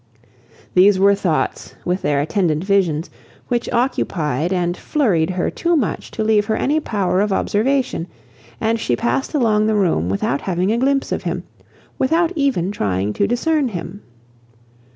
These 0.73 0.97
were 0.97 1.13
thoughts, 1.13 1.75
with 1.85 2.01
their 2.01 2.21
attendant 2.21 2.63
visions, 2.63 3.11
which 3.49 3.69
occupied 3.71 4.51
and 4.51 4.75
flurried 4.75 5.29
her 5.29 5.51
too 5.51 5.75
much 5.77 6.09
to 6.09 6.23
leave 6.23 6.45
her 6.47 6.55
any 6.55 6.79
power 6.79 7.21
of 7.21 7.31
observation; 7.31 8.07
and 8.59 8.79
she 8.79 8.95
passed 8.95 9.35
along 9.35 9.67
the 9.67 9.75
room 9.75 10.09
without 10.09 10.41
having 10.41 10.71
a 10.71 10.79
glimpse 10.79 11.11
of 11.11 11.21
him, 11.21 11.43
without 11.99 12.31
even 12.35 12.71
trying 12.71 13.13
to 13.13 13.27
discern 13.27 13.67
him. 13.67 14.01